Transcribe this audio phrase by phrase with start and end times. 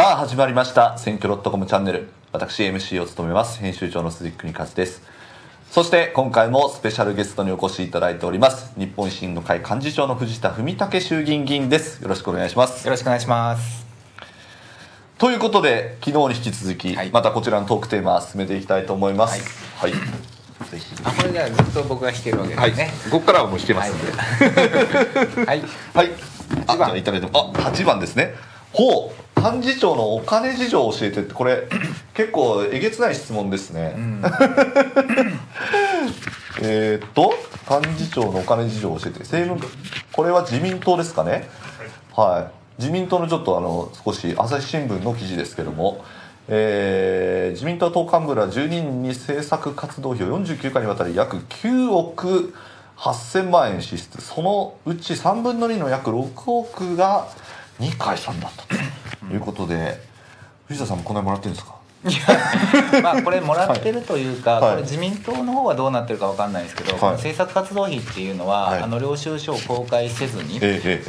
[0.00, 0.96] さあ始まりました。
[0.96, 2.08] 選挙 .com チャンネル。
[2.32, 3.60] 私 MC を務めます。
[3.60, 5.02] 編集長の鈴木邦和です。
[5.70, 8.72] そして今回もスペシャルゲストにお越しいただいております。
[8.78, 12.02] 日本維新の会幹事長の藤田文武衆議院議員です。
[12.02, 12.86] よろしくお願いします。
[12.86, 13.84] よろしくお願いします。
[15.18, 17.10] ということで昨日に引き続き、はい。
[17.10, 19.54] またこちらのトークテーマ進めていきたいと思います。
[19.76, 19.98] はい、ぜ
[20.78, 20.94] ひ。
[21.04, 22.90] あこれじゃあずっと僕が弾けるわけですね。
[23.10, 24.12] ここからはもう引けますんで。
[25.44, 25.60] はい、
[25.92, 26.10] はい。
[26.68, 28.34] あ、じゃあいただいても、あ、八番ですね。
[28.72, 31.64] ほう、幹事長のお金事情を教えてって、これ
[32.14, 33.94] 結構えげつない質問ですね。
[33.96, 34.22] うん
[36.62, 37.32] えーっと、
[37.70, 39.74] 幹事長のお金事情を教えて、政務、
[40.12, 41.48] これは自民党ですかね？
[42.14, 42.82] はい。
[42.82, 46.04] 自民党のちょっとあの少し朝日新聞の記事ですけども。
[46.52, 52.54] えー自民党党幹部ら12人に政策活動費を49回にわたり約9億
[52.96, 57.28] 8000万円支出そのうち3分の2の約6億が
[57.78, 58.79] 二階さんだったと
[59.34, 60.00] いうことで、
[60.66, 61.79] 藤田さんもこんなにもらってるんですか？
[63.02, 64.70] まあこれもらってるというか、はい。
[64.70, 67.12] これ自民党の方はどうなってるかわかんないですけど、はい。
[67.16, 68.82] 政策活動費っていうのは、はい。
[68.82, 70.60] あの領収書を公開せずに、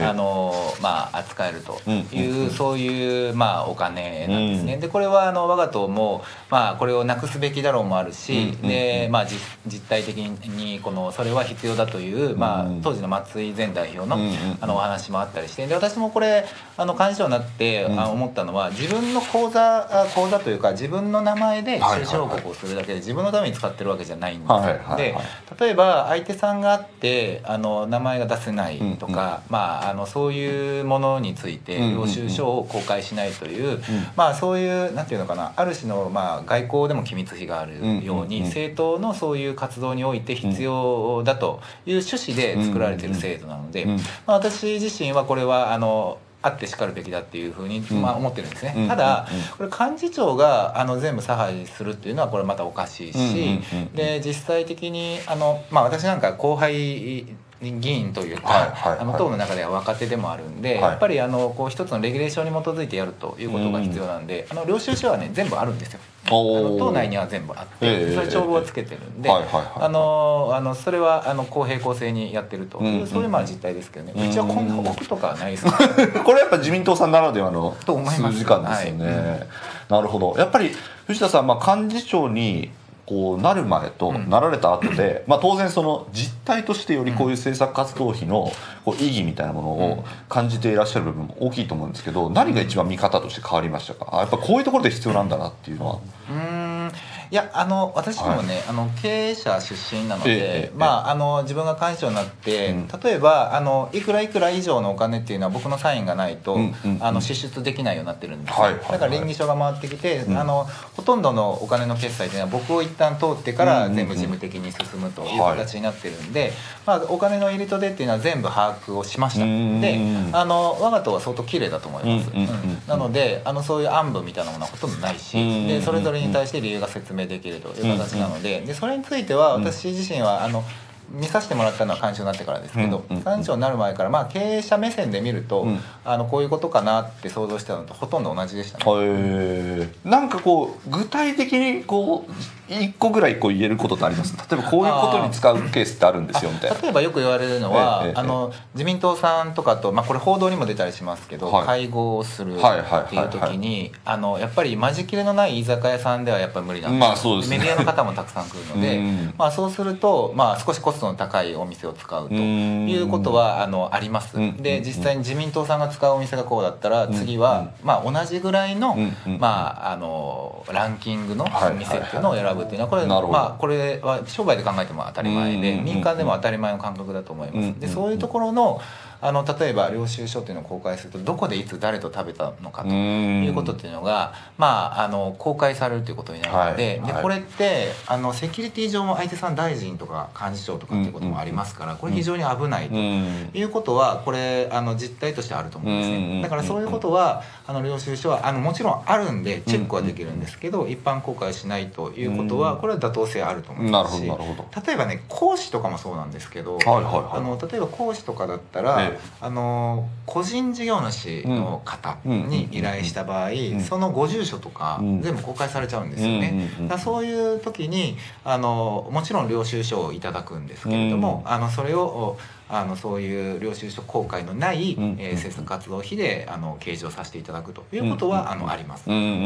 [0.01, 4.79] あのまあ、扱えるとうんいう、うんうんそういう、まあ、お金なんですね、うん。
[4.81, 14.17] でこれはあの我が党も、まあ、これをなくすべきだろうもあるし、でまあ、実実態的にこのそれは必要だという、まあうん、当時の松井前代表の,、
[14.59, 16.45] あのお話もあったりしてで私もこれ
[16.77, 17.99] あの幹事長になって、うん。
[17.99, 24.47] あ思ったのは自分の口座あ口座というか自分の名前で収支報告をするだけで自分のために使ってるわけじゃないんで。
[24.47, 24.97] すよ、はいはいはい。
[24.97, 25.15] で
[25.59, 32.01] 例えば相手さんがあってあの名前が出せないとか、まあ、あのそういうものについてうんうんうん。
[32.01, 33.79] 領収書を公開しないという、
[34.15, 43.97] まあ、そういうなんていうのかなある種の、まあ、外交でも機密費があるように、うんうんうん政党のそういう活動において必要だという趣旨で作られている制度なので、うん。
[43.97, 48.01] まあ、私自身はこれはあのあってしかるべきだっていうふうに、うん。
[48.01, 48.87] まあ、思ってるんですね、うん。
[48.87, 53.59] ただこれ幹事長があの全部差配するっていうのはこれまたおかしいし、
[53.93, 57.25] で実際的にあの、まあ、私なんか後輩
[57.61, 60.81] 議員というか、はいはい党の中では若手でもあるんで、はい。
[60.81, 65.99] やっぱりあのこう一つのレギュレーションに基づいてやるということが必要なんで、あの領収書はね全部あるんですよ。
[66.25, 75.77] あの党内には全部あって、ええそれ帳簿はつけてるんで、あのあのそれはあの公平公正にやってるという、そういうまあ実態ですけどね、うちはこんな奥とかはないですか
[76.23, 77.93] これやっぱ自民党さんならではの数
[78.33, 79.47] 時間ですよね、はい。
[79.89, 80.35] なるほど。
[80.37, 80.71] やっぱり
[81.07, 82.71] 藤田さん、まあ、幹事長に
[83.11, 84.29] こうなる前とうん。
[84.29, 88.49] なられた後で、 まあ、当然その実態としてよりこういう政策活動費の
[88.85, 94.07] こう意義みたいなものを感じていらっしゃる部分も大きいと思うんですけど何が一番見方として変わりましたか？
[94.13, 95.99] あやっぱこういうところで必要なんだなっていうのは。
[96.29, 96.91] うーん
[97.31, 102.87] いやあの私どもね、あの経営者出身なので、えまああの自分が幹事長になって、うん。
[103.01, 107.03] 例えばあのいくらいくら以上のお金っていうのは僕のサインがないと、うんうんうん。
[107.03, 108.91] あの支出できないようになってるんですよ、はいはいはい。
[108.91, 110.37] だから連議書が回ってきて、うん。
[110.37, 110.65] あの
[110.97, 113.95] ほとんどのお金の決済っていうのは僕を一旦通ってからうんうんうん。
[113.95, 116.51] 全部事務的に進むという形になってるんで、
[116.85, 119.97] まあ、お金の入りと出っていうのは全部把握をしました、うんで
[120.33, 122.81] あの我が党は相当綺麗だと思います、うんうんうんうん。
[122.87, 125.67] なのであのそういう暗部みたいなものはほとんどないし、うん。
[125.67, 130.63] でそれぞれに対して理由が説明できるという形なので,、でそれについては私自身はあの
[131.11, 135.79] 見させてもらったのは幹事長になってからですけど、うんうん幹事長になる前から、まあ、経営者目線で見ると、うん。
[136.03, 138.83] あのこういうことかなって想像してたのとほとんど同じでしたね。
[138.87, 139.89] え。
[140.05, 144.35] ーなんかこう具体的にこう一個ぐらいこう言えることってあります？
[144.37, 146.77] 例えばこういうことに使うケースってあるんですよみたいな。
[146.77, 148.15] あ例えばよく言われるのは、ええええ。
[148.17, 151.65] あの自民党さんとかと、まあ、これ報道にも出たりしますけど、はい。
[151.65, 152.77] 会合をするっては
[153.11, 157.07] いう時にあのやっぱり間仕切れのない居酒屋さんではやっぱり無理なんですよ。
[157.07, 157.57] まあそうですね。
[157.59, 159.33] メディアの方もたくさん来るので、うん。
[159.37, 164.37] まあ、そうすると、まあ、少しコストの高いお店を使うということはあのあります。
[164.37, 164.57] うん。
[164.57, 169.39] で実際に自民党さんが使うお店がこうだったら次は、まあ、同じぐらいの,、うん。
[169.39, 171.75] まあ、あのランキングのはい。
[171.75, 175.85] 店っていうのを選ぶっていうのはこれ,、まあ、これは商売で考えても当たり前でうん。
[175.85, 177.79] 民間でも当たり前の感覚だと思います。
[177.79, 177.93] でうん。
[177.93, 178.79] そういうところの
[179.21, 186.99] あの例えば領収書っていうのを公開するとどこでいつ誰と食べたのかといいうことっていうのが、まあ、あの公開されるということになるので,、はい。
[186.99, 192.95] はいでこれってあのセキュリティ上も相手さん大臣とか幹事長とかっていうこともありますから、これ非常に危ないと。
[192.95, 196.41] いうことはこれあの実態としてあると思うんですね。
[196.41, 207.37] だからそういうことはあの領収書はあのもちろんあるんでチェックはできるんですけど一般公開しないということはこれは妥当性あると思いますし例えばね講師とかもそうなんですけどはいはいはい。
[207.37, 213.81] あの例えば講師とかだったら、ええあの個人事業主の方に依頼した場合、ん。
[213.81, 215.21] そのご住所とかうん。
[215.21, 216.69] 全部公開されちゃうんですよね。
[216.87, 222.37] だそういう時にあのもちろん領収書をいただくんですけれども、あのそれを
[222.69, 225.15] あのそういう領収書公開のない、うん。
[225.19, 229.09] えー政策活動費であの計上させていただくということは、あのあります。
[229.09, 229.39] うんうんうんう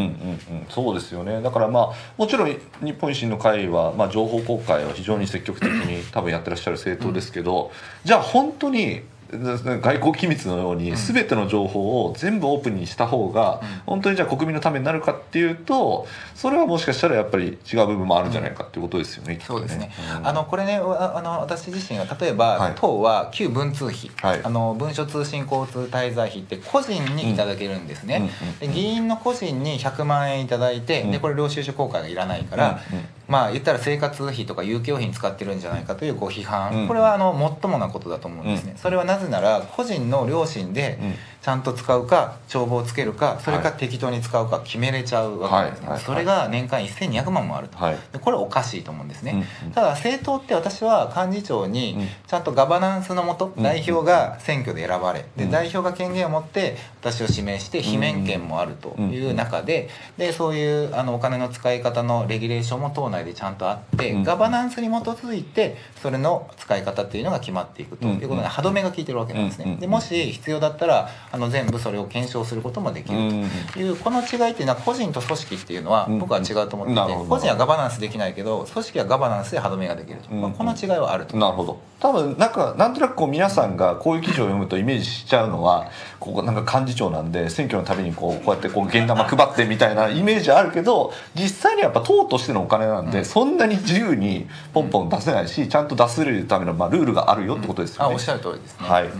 [0.63, 0.65] ん。
[0.69, 1.41] そうですよね。
[1.41, 7.71] だからまあもちろん日本維新の会は、まあ、情報公開を非常に積極的に 多分やってらっしゃる政党ですけど、
[8.03, 10.95] じゃあ本当に外交機密のようにうん。
[10.97, 13.67] 全ての情報を全部オープンにした方がうん。
[13.85, 19.37] 本当にじゃあ国民のためになるかっていうとそれはもしかしたらやっぱり違う部分もあるんじゃないかっていうことですよね。
[19.37, 20.27] きっとそうですね、うん。
[20.27, 22.73] あのこれねああの私自身は例えば、はい。
[22.75, 24.41] 党は旧文通費、はい。
[24.43, 28.29] あの文書通信交通滞在費って個人にいただけるんですね、
[28.59, 31.11] で議員の個人に100万円いただいて、うん。
[31.11, 36.87] でこれ領収書公開がいらないから、うんうんまあ言ったら生活費とか有給費に使ってるんじゃないかというご批判、うん。
[36.87, 38.77] これはあのもっともなことだと思うんですね、うん。
[38.77, 41.13] それはなぜなら個人の良心でうん。
[41.45, 45.99] ちゃんと使うか帳簿をつけるかそれかはい適当に使うか決めれちゃうわけですね、はい。
[45.99, 47.97] それが年間1200万もあると、はい。
[48.11, 49.73] でこれおかしいと思うんですね、うんうん。
[49.73, 52.07] ただ政党って私は幹事長にうん。
[52.25, 53.61] ちゃんとガバナンスのもとうん。
[53.61, 55.45] 代表が選挙で選ばれうん。
[55.45, 64.23] で代表が権限を持って私を指名して罷免権もあるという中ででそういうあのお金の使い方のレギュレーションも党内でちゃんとあってうん。
[64.23, 69.69] ガバナンスに基づいてそれの使い方っていうのが決まっていくということで歯止めが効いてるわけなんですうん。
[69.73, 81.35] ねでもし必要だったらあの全部それを検証することもできるうんというこの違いっていうのは個人と組織っていうのはうん僕は違うと思っていて個人はガバナンスできないけど組織はガバナンスで歯止めができると、うんまあ、この違いはあると。
[81.35, 81.79] なるほど。
[81.99, 85.89] 多分なんかなんとなくこう皆さんがこういう記事を読むとイメージしちゃうのは
[86.19, 93.25] ここなんか幹事長なんで選挙のたびにこうこうやってこう現玉配ってみたいなイメージあるけど実際にはやっぱ党としてのお金なんで、うん。
[93.25, 98.09] そんなに自由にポンポン出せないしちゃんと出せるためのまあルールがあるよってことですよね。
[98.11, 99.05] あおっしゃる通りですね、はい。
[99.05, 99.11] うん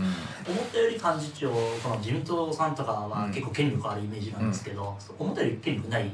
[0.48, 3.32] 思ったより幹事長この自民党さんとかはうん。
[3.32, 6.10] 結構権力あるイメージなんですけど、思ったより権力ない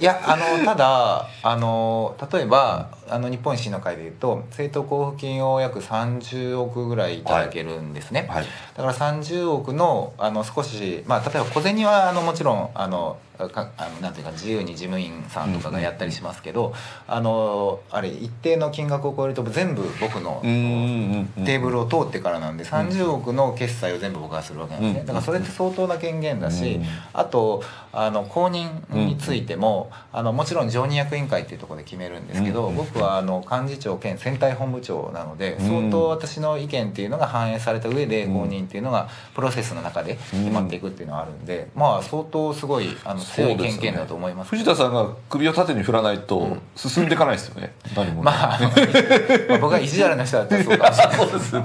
[0.00, 8.44] いやあのただあの例えばあの日本維新の会でいうと政党交付金を約30億ぐらいいただけるんですね、はい。
[8.76, 16.74] だから30億のあの少し、まあ、例えば小銭はあのもちろんあのかあのなんていうか自由に事務員さんとかがやったりしますけど、
[17.06, 35.66] あのあれ一定の金額を超えると全部僕のテーブルを通ってからなんで30億の決済を全部僕がするわけなんですね、うんだからそれって相当な権限だし、うんあとあの公認についても、あのもちろん常任役員会っていうところで決めるんですけど、うん僕はあの幹事長兼選対本部長なのでうん。
[35.68, 38.34] 相当私の意見っていうのが反映された上でうん。
[38.34, 51.62] 公認っていうのがプロセスの中で決まっていくっていうのはあるんで、まあ相当すごいあの強い権限だと思います藤田さんが首を縦に振らないと進んでいかないですよね、 何もねまあ、まあ僕が意地悪な人だったらそうかもしれないそうですね。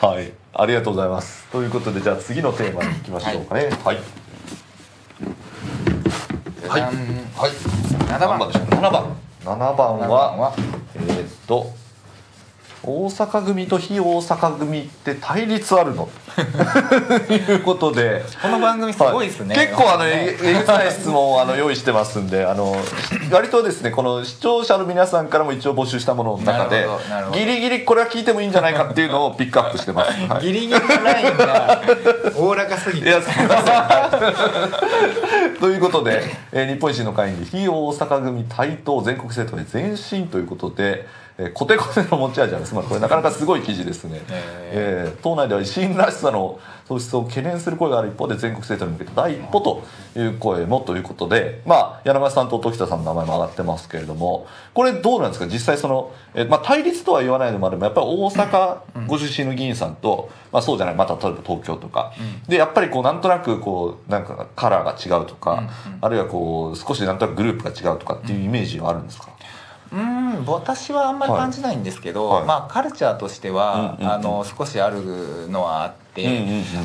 [0.00, 1.46] はい、ありがとうございます。
[1.50, 3.70] ということで、じゃあ次のテーマに行きましょうかね。
[3.84, 3.98] はい。
[6.68, 6.82] はい。
[6.82, 6.90] はい。
[6.90, 8.66] じゃん7番何でしょう。
[8.70, 9.16] 七番。
[9.44, 10.36] 七番7番は。
[10.36, 10.54] は？
[10.96, 11.83] えーっと。
[12.86, 16.08] 大阪組と非大阪組って対立あるの？
[17.26, 19.66] ということでこの番組すごいですね、はい。
[19.68, 22.74] 結構あのねええげつない質問をあの用意してますんであの
[23.30, 26.86] 割とですねこの視聴者の皆さんからも一応募集したものの中で
[27.32, 30.42] ギリギリこれは聞いてもいいんじゃないかっていうのをピックアップしてます、 はい。
[30.42, 31.82] ギリギリのラインが
[32.36, 33.08] おおらかすぎて。
[33.08, 36.22] いやすみませんということで、
[36.52, 49.82] えー日本維新の会に非大阪組対等全国政党へ前進ということで、えーコテコテの持ち味あるつまりこれなかなかすごい記事ですね、ええー党内では維新らしさの喪失を懸念する声がある一方で全国政党に向けた第一歩と
[50.16, 55.46] いう声もということで、まあ、柳川さんと時田さんの名前も上がってますけれどもこれどうなんですか？
[55.46, 62.12] 実際その、えーまあ、対立とは言わないのもあればやっぱり大阪ご出身の議員さんと、まあ、そうじゃないまた例えば東京とか、
[62.48, 69.34] でやっぱりこうなんとなくこうなんかカラーが違うとか、あるいはこう少しなんとなくグループが違うとかっていうイメージはあるんですか、うん
[70.46, 72.44] 私はあんまり感じないんですけど、はい。
[72.46, 74.12] まあカルチャーとしては、うんうんうん。
[74.12, 76.03] あの少しあるのはあって、うんうんうん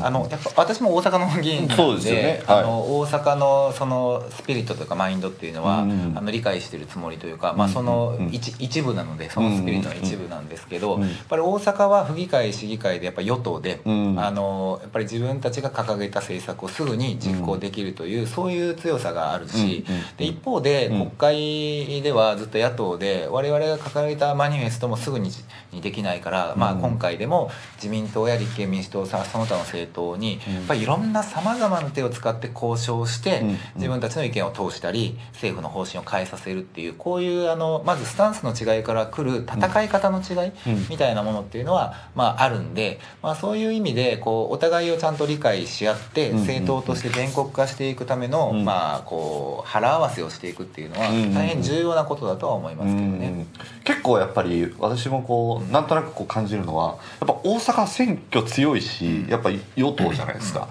[0.02, 19.84] あのやっぱ私も大阪の議員なんでねはいあの大阪のそのスピリットというかマインドっていうのは、うんうんあの理解してるつもりというか、まあ、うんそのうん一,、一部なのでそのスピリットの一部なんですけど、やっぱり大阪は府議会市議会でやっぱ与党で、うんあのやっぱり自分たちが掲げた政策をすぐに実行できるという、そういう強さがあるし、
[20.16, 25.30] で一方でうん国会ではずっと野党で我々が掲げたマニフェストもすぐに
[25.72, 30.54] にできないから、まあ、うん今回でも自民党や立憲民主党さかその他の政党にうん。
[30.54, 33.58] やっぱりいろんなさまざまな手を使って交渉してうん。
[33.76, 40.86] 自分たちの意見を通したり政府の方針を変えさせるっていうこういうあのまずスタンスの違いから来る戦い方の違いうん。
[40.88, 46.38] みたいなものっていうのはまああるんで、まあ、そういう意味でこうお互いをちゃんと理解し合ってうん。
[46.40, 48.64] 政党として全国化していくためのうん。
[48.64, 51.34] まあこう腹合わせをしていくっていうのはうん。
[51.34, 53.26] 大変重要なことだとは思いますけどね。
[53.28, 53.46] うん。
[53.84, 60.68] 結構やっぱり私もこうなんとなくこう感じるのはやっぱ大阪選挙強いしやっぱり与党じゃないですか。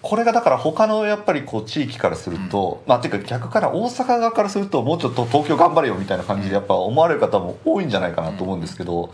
[0.00, 9.12] これがだから他のやっぱりこう地域からすると、まあていうか逆から大阪側からするともうちょっと東京頑張れよみたいな感じでやっぱ思われる方も多いんじゃないかなと思うんですけど、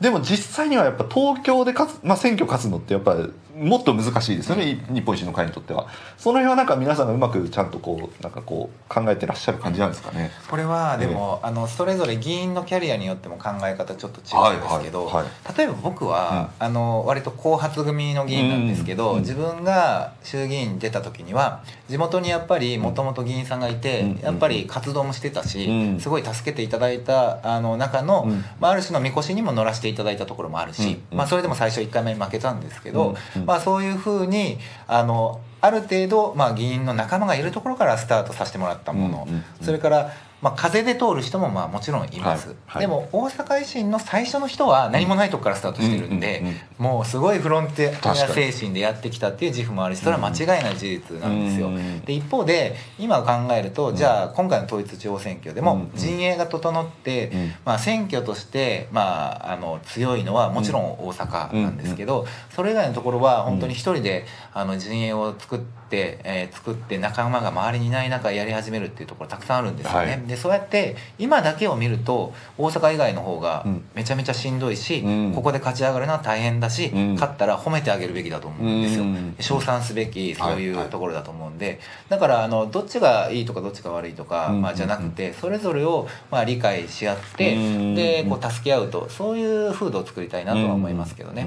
[0.00, 5.86] でも実際にはやっぱ東京で勝つ、まあ、選挙勝つのってやっぱりもっと難しいですよね、い日本維新の会にとっては。
[6.16, 10.30] その辺はなんか皆さんがうまくちゃんとこうなんかこう考えてらっしゃる感じなんですかね。
[10.48, 15.24] これはでも、あのそれぞれ議員のキャリアによっても考え方ちょっと違うんですけど、はいはい。
[15.24, 26.00] は例えば僕は、あの割と後発組の議員なんですけど、うん自分が衆議院に出た時には地元にやっぱりもともと議員さんがいて、うんやっぱり活動もしてたし、うん。
[26.00, 28.44] すごい助けていただいたあの中の、うん。
[28.58, 39.28] まあ、ある種のみこしにも乗らせていただいたところもあるし、うんまあ、それでも最初1回目負けたんですけど、うんうんまあ、そういうふうにあのある程度、まあ、議員の仲間がいるところからスタートさせてもらったもの、
[39.60, 42.80] それから、まあ、風で通る人もまあもちろんいます、はいはい。
[42.82, 46.42] でも大阪維新の最初の人は何もないとこからスタートしてるんで、
[46.78, 70.10] もうすごいフロンティア精神でやってきたっていう自負もあるしそれは間違いない事実なんですよ、うんうんで一方で今考えると、じゃあ今回の統一地方選挙でも陣営が整って、うんまあ、選挙として、まあ、あの強いのはもちろん大阪なんですけど、それ以外のところは本当に一人であの陣営を作って、えー作って仲間が周りにいない中やり始めるっていうところたくさんあるんですよね。
[70.10, 70.20] はい。
[70.26, 73.84] でそうやって今だけを見ると大阪以外の方がうん。
[73.94, 75.32] めちゃめちゃしんどいし、うん。
[75.34, 77.14] ここで勝ち上がるのは大変だし、うん。
[77.14, 79.36] 勝ったら褒めてあげるべきだと思うんですよ、うん。
[79.40, 84.62] 称賛すべきそういはいうところだと思うんで、だからあのどっちがいいとかどっちが悪いとか、うん。
[84.62, 87.94] まあ、じゃなくてそれぞれをまあ理解し合って、うん。
[87.94, 91.46] でこう助け合うとそういう風土を作りたいなとは思いますけどね。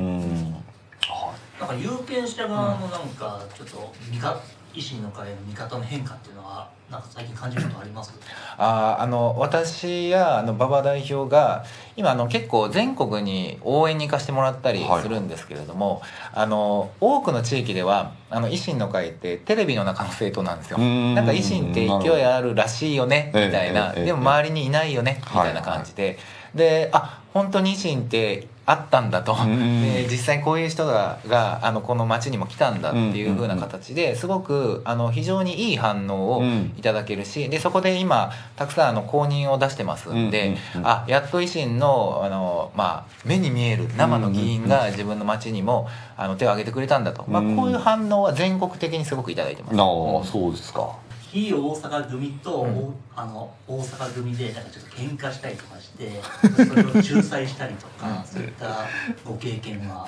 [1.64, 4.40] うんなんか有権者側のなんかちょっと見か
[4.74, 8.12] 維新の会の見方の変化っていうのはなんか最近感じることあります？
[8.58, 11.64] あーあの私やあの馬場代表が
[11.96, 15.04] 今あの結構全国に応援に行かせてもらったりはい。
[15.04, 16.02] するんですけれども、
[16.34, 20.78] あの多くの地域ではあの維新の会ってテレビの中の政党なんですよ。
[20.80, 21.14] うん。
[21.14, 24.06] なんか維新って勢いあるらしいよねみええたいな、ええええ。
[24.06, 26.18] でも周りにいないよねみたいな感じで、
[26.56, 29.84] であ本当に維新ってあったんだと、ん。
[29.84, 36.74] で実際こういう人ががあのこの町にも来たんだっていう風な形ですごくあの非常にいい反応をうん。
[36.78, 47.56] いただけるしでそこで今たくさんあの公認を出してますんで、あやっと維新のあの、まあ、目に見える生の議員が自分の町にもあの手を挙げてくれたんだと、まあ、うん。
[47.56, 49.76] こういう反応は全国的にすごくいただいてます。
[49.76, 49.88] なあ
[50.24, 50.96] そうですか
[51.34, 52.94] 非大阪組と、うん。
[53.16, 56.20] あの大阪組でなんかちょっと喧嘩したりとかして
[56.66, 58.24] それを仲裁したりとか、うん。
[58.26, 58.88] そういった
[59.24, 60.06] ご経験は。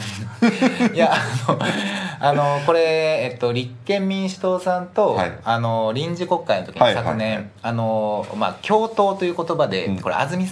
[0.92, 1.60] いやあの
[2.20, 5.34] あのこれ、えっと、立憲民主党さんと、はい。
[5.44, 7.04] あの臨時国会の時はいはい。
[7.04, 10.00] に昨年、あのまあ、共闘という言葉で、うん。
[10.00, 10.48] これ安住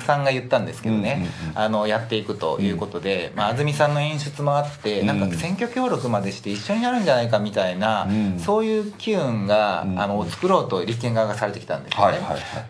[0.00, 1.58] さんが言ったんですけどね、うんうんうん。
[1.58, 5.30] あのやっていくということで、まあ、安住さんの演出もあって、なんうん。
[5.30, 8.40] か選挙協力までして一緒になるんじゃないかみたいな、うん。
[8.40, 12.18] そういう機運が、うんあの作ろうと立憲側がされてきたんですよね。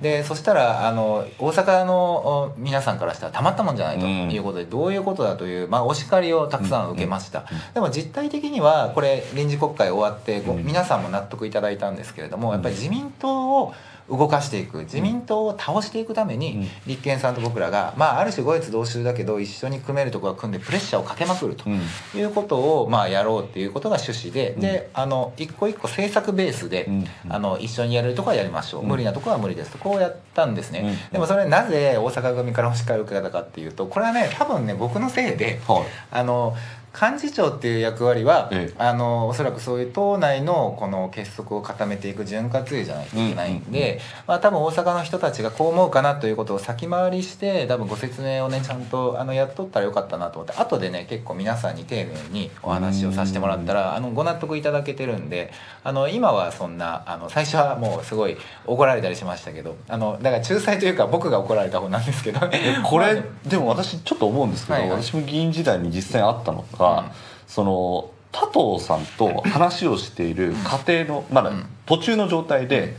[0.01, 4.31] でそしたらあの大阪のお皆さんからしたらたまったもんじゃないとうん。
[4.31, 13.75] いうことで、どういうことだという、まあ、お叱りをたくさん受けました、でも実態的にはこれ臨時国会終わって皆さんも納得いただいたんですけれどもやっぱり自民党を
[14.09, 16.69] 動かしていく自民党を倒していくために、うん。
[16.87, 21.65] 立憲さんと僕らが、まあ、ある種五越同州だけど一緒に組めるところは組んでプレッシャーをかけまくると。
[21.67, 21.81] うん。
[22.19, 24.61] いうことをまあやろうっていうことが趣旨で、うん。
[24.61, 27.07] であの一個一個政策ベースで、うん。
[27.29, 28.89] あの一緒にやれるところはやりましょう、うん。
[28.89, 29.79] 無理なところは無理ですと。
[29.79, 31.13] こうやったんですね、うん。
[31.13, 35.83] でもそれなぜ大阪組からお叱りを受けたかっていうとこれはね多分ね僕のせいではい。
[36.13, 36.57] あの
[36.99, 38.75] 幹事長っていう役割は、ええ。
[38.79, 55.53] あのおそらくそういう党内のこの結束を固めていく潤滑油じゃないといけないんで、まあ、多分大阪の人たちがこう思うかなということを先回りして多分ご説明をねちゃんとあのやっとったらよかったなと思って後でね結構皆さんに丁寧にお話をさせてもらったらあのご納得いただけてるんで
[55.85, 58.37] あの今はそんなあの最初はもうすごい
[58.67, 62.79] 怒られたりしましたけどあのだから仲裁というか僕が怒られた方なんですけどね。
[62.85, 65.03] これ まあでも私ちょっと思うんですけど、はいはい。
[65.03, 67.11] 私も議員時代に実際にあったのが、うん。
[67.47, 70.55] その多藤さんと話をしている
[70.87, 71.67] 家庭のまだうん。
[71.87, 72.97] 途中の状態で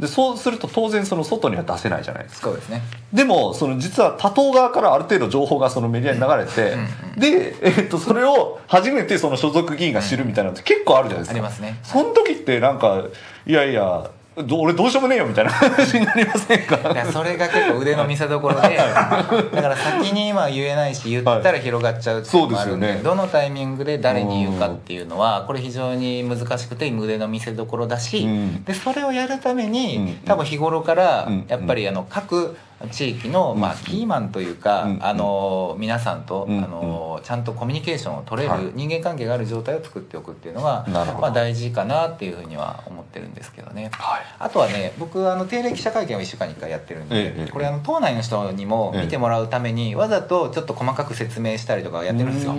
[0.00, 2.48] でそうすると当然その外には出せないじゃないですか。
[2.48, 2.80] そうですね。
[3.12, 6.76] でもその実は他党側からある程度情報がそのメディアに流れて
[7.20, 11.32] で、えっとそれを初めてその所属議員が知るみたいなのって結構あるじゃないですか。
[11.32, 11.78] ありますね。
[11.82, 13.04] その時ってなんか
[13.46, 16.78] いやいやど俺どうしようもねえよみたいな話になりませんか？
[17.12, 23.02] それが結構腕の見せ所でだから先に今言えないし言ったら広がっちゃうっていうのもあるんで,、そうですよね。
[23.02, 28.64] どのタイミングで誰に言うかっていうのはこれ非常に難しくて腕の見せ所だし、うん。
[28.64, 30.14] でそれをやるために、うん。
[30.24, 31.44] 多分日頃からうん。
[31.48, 32.56] やっぱりあの各
[32.88, 34.98] 地域の、まあ、キーマンというか、うん。
[35.04, 36.64] あの皆さんと、うん。
[36.64, 38.72] あのちゃんとコミュニケーションを取れる、はい。
[38.74, 43.90] 人間関係がある状態を作っておくっていうのが、まあ、大事かなっていうふうには思ってるんですけどね。
[43.92, 44.20] はい。
[44.38, 52.54] あとはね僕あの定例記者会見を1週間に1回やってるんで、ええこれあの党内の人にも見てもらうためにわざとちょっと細かく説明したりとかやってるんですよ。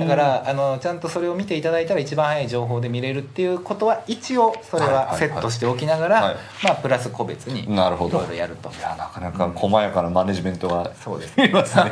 [0.00, 6.36] だからあのちゃんとそれを見ていただいたら一番早い情報で見れるっていうことは一応それはセットしておきながら、はい。
[6.64, 8.18] まあプラス個別にいなるほど。
[8.18, 8.70] ろいろやると。
[8.70, 11.48] いやなかなか細やかなマネジメントがそうですね。
[11.48, 11.84] いますね。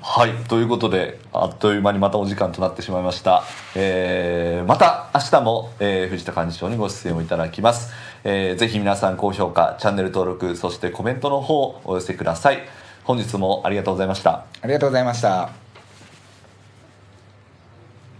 [0.00, 0.32] はい。
[0.48, 3.44] ということであっという間にまたお時間となってしまいました、
[3.76, 7.92] えーまた明日も、えー藤田幹事長にご出演をいただきます、
[8.24, 12.60] えーぜひ皆さん高評価チャンネル登録そしてコメントの方お寄せください。
[13.04, 14.44] 本日もありがとうございました。
[14.62, 15.67] ありがとうございました